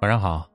[0.00, 0.48] 晚上好，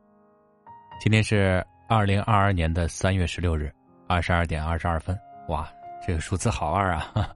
[0.99, 3.71] 今天是二零二二年的三月十六日
[4.07, 5.15] 二十二点二十二分。
[5.49, 5.71] 哇，
[6.03, 7.31] 这个数字好二啊！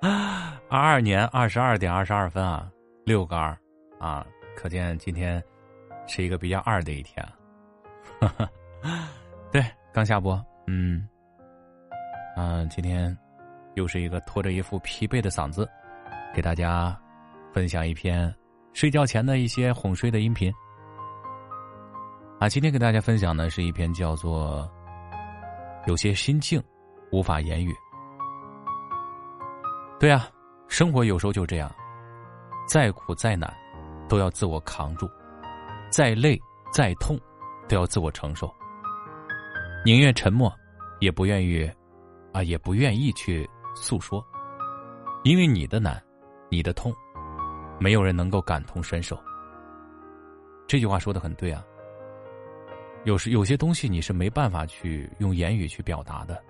[0.68, 2.70] 二二年二十二点二十二分啊，
[3.06, 3.56] 六个二
[3.98, 5.42] 啊，可见今天
[6.06, 7.26] 是一个比较二的一天。
[9.50, 9.64] 对，
[9.94, 11.08] 刚下播，嗯
[12.36, 13.16] 嗯，今天
[13.76, 15.66] 又是一个拖着一副疲惫的嗓子，
[16.34, 16.94] 给大家
[17.50, 18.30] 分享一篇
[18.74, 20.52] 睡觉前的一些哄睡的音频。
[22.44, 24.70] 啊，今天给大家分享的是一篇叫做
[25.88, 26.62] 《有些心境
[27.10, 27.72] 无法言语》。
[29.98, 30.28] 对啊，
[30.68, 31.74] 生活有时候就这样，
[32.68, 33.50] 再苦再难
[34.10, 35.08] 都要自我扛住，
[35.88, 36.38] 再累
[36.70, 37.18] 再痛
[37.66, 38.54] 都要自我承受。
[39.82, 40.54] 宁愿沉默，
[41.00, 41.66] 也不愿意
[42.34, 44.22] 啊，也不愿意去诉说，
[45.22, 45.98] 因为你的难，
[46.50, 46.94] 你的痛，
[47.80, 49.18] 没有人能够感同身受。
[50.68, 51.64] 这句话说的很对啊。
[53.04, 56.42] 有时有些东西你是没办法去用言语去表达的，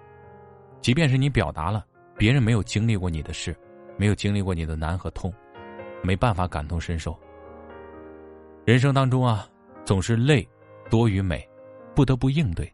[0.80, 1.84] 即便是你表达了，
[2.16, 3.56] 别人没有经历过你的事，
[3.96, 5.34] 没有经历过你的难和痛，
[6.00, 7.18] 没办法感同身受。
[8.64, 9.48] 人生当中啊，
[9.84, 10.48] 总是累
[10.88, 11.44] 多于美，
[11.92, 12.70] 不得不应对。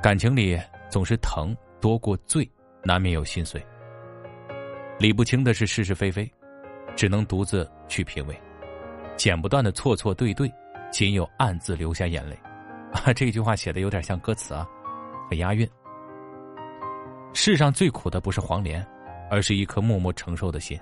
[0.00, 0.56] 感情里
[0.88, 2.48] 总是疼多过醉，
[2.84, 3.60] 难免有心碎。
[5.00, 6.30] 理不清的是是是非非，
[6.94, 8.40] 只能独自去品味，
[9.16, 10.48] 剪不断的错错对对，
[10.92, 12.38] 仅有暗自流下眼泪。
[12.92, 14.68] 啊，这句话写的有点像歌词啊，
[15.28, 15.68] 很押韵。
[17.32, 18.86] 世上最苦的不是黄连，
[19.30, 20.78] 而是一颗默默承受的心；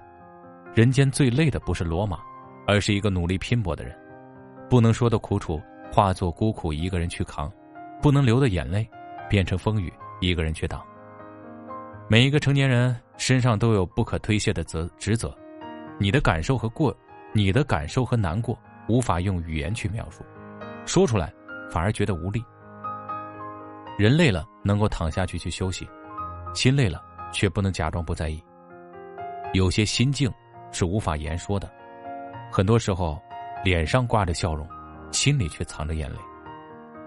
[0.75, 2.19] 人间最累的不是罗马，
[2.67, 3.97] 而是一个努力拼搏的人。
[4.69, 5.61] 不能说的苦楚
[5.93, 7.51] 化作孤苦一个人去扛，
[8.03, 8.89] 不能流的眼泪
[9.29, 10.85] 变成风雨一个人去挡。
[12.09, 15.33] 每一个成年人身上都有不可推卸的责职责，
[15.99, 16.95] 你的感受和过，
[17.33, 20.25] 你的感受和难过无法用语言去描述，
[20.85, 21.33] 说出来。
[21.71, 22.45] 反而觉得无力。
[23.99, 25.89] 人累了能够躺下去去休息，
[26.55, 27.03] 心累了
[27.33, 28.43] 却不能假装不在意。
[29.53, 30.33] 有些心境
[30.73, 31.71] 是无法言说的，
[32.51, 33.21] 很多时候，
[33.65, 34.67] 脸上挂着笑容，
[35.11, 36.17] 心里却藏着眼泪，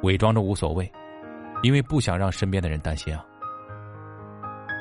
[0.03, 0.91] 伪装着无所谓，
[1.61, 3.25] 因为不想让身边的人担心啊。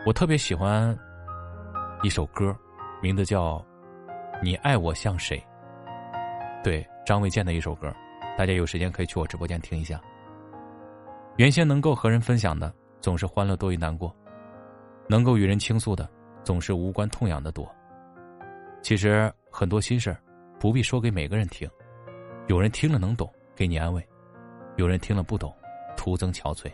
[0.05, 0.97] 我特别喜欢
[2.03, 2.55] 一首歌，
[3.01, 3.57] 名字叫
[4.43, 5.39] 《你爱我像谁》，
[6.65, 7.95] 对张卫健的一首歌。
[8.37, 10.01] 大家有时间可以去我直播间听一下。
[11.37, 14.15] 原先能够和人分享的总是欢乐多于难过，
[15.09, 16.09] 能够与人倾诉的
[16.45, 17.71] 总是无关痛痒的多。
[18.83, 20.17] 其实很多心事
[20.59, 21.69] 不必说给每个人听，
[22.49, 24.03] 有人听了能懂，给你安慰；
[24.77, 25.55] 有人听了不懂，
[25.97, 26.71] 徒增憔悴。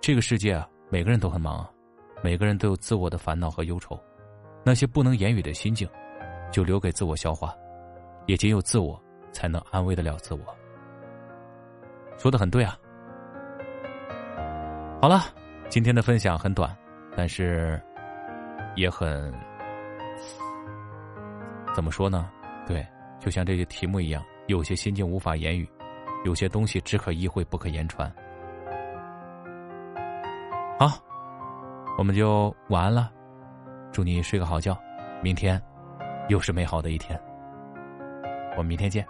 [0.00, 1.70] 这个世界啊，每个人都很忙啊，
[2.22, 3.98] 每个人都有自我的烦恼和忧愁，
[4.64, 5.88] 那些不能言语的心境，
[6.52, 7.54] 就留给自我消化，
[8.26, 9.02] 也仅有自我。
[9.32, 10.40] 才能安慰得了自我。
[12.18, 12.78] 说的很对啊。
[15.00, 15.22] 好了，
[15.68, 16.76] 今天的分享很短，
[17.16, 17.80] 但是
[18.76, 19.32] 也很
[21.74, 22.30] 怎么说呢？
[22.66, 22.86] 对，
[23.18, 25.66] 就像这些题目一样，有些心境无法言语，
[26.24, 28.12] 有些东西只可意会不可言传。
[30.78, 30.88] 好，
[31.96, 33.10] 我们就晚安了，
[33.90, 34.78] 祝你睡个好觉，
[35.22, 35.60] 明天
[36.28, 37.18] 又是美好的一天。
[38.52, 39.06] 我们明天见。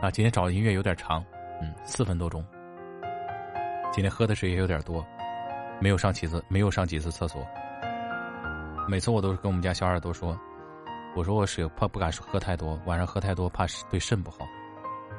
[0.00, 1.22] 啊，今天找的音乐有点长，
[1.60, 2.42] 嗯，四分多钟。
[3.92, 5.04] 今天喝的水也有点多，
[5.78, 7.46] 没有上几次，没有上几次厕所。
[8.88, 10.34] 每次我都是跟我们家小耳朵说，
[11.14, 14.38] 我说我水怕不敢喝太多，晚上喝太多怕对肾不好。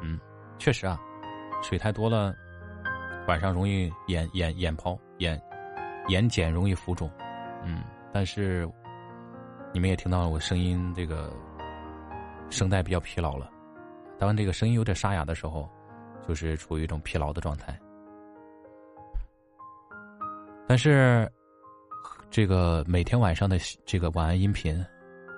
[0.01, 0.19] 嗯，
[0.57, 0.99] 确实啊，
[1.61, 2.33] 水太多了，
[3.27, 5.39] 晚上容易眼眼眼泡眼
[6.07, 7.07] 眼睑容易浮肿。
[7.63, 8.67] 嗯，但是
[9.71, 11.31] 你们也听到了我声音这个
[12.49, 13.50] 声带比较疲劳了。
[14.21, 15.67] 当这个声音有点沙哑的时候，
[16.27, 17.75] 就是处于一种疲劳的状态。
[20.67, 21.27] 但是，
[22.29, 24.85] 这个每天晚上的这个晚安音频，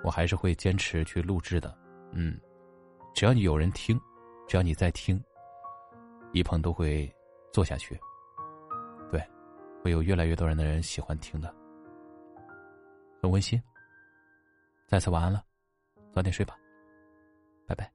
[0.04, 1.74] 我还是会坚持去录制的。
[2.12, 2.38] 嗯，
[3.14, 3.98] 只要你有人听，
[4.46, 5.18] 只要你在听，
[6.34, 7.10] 一鹏都会
[7.54, 7.98] 做下去。
[9.10, 9.18] 对，
[9.82, 11.52] 会有越来越多人的人喜欢听的，
[13.22, 13.58] 很温馨。
[14.86, 15.42] 再次晚安了，
[16.12, 16.54] 早点睡吧，
[17.66, 17.93] 拜拜。